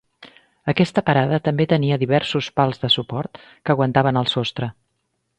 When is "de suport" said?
2.85-3.37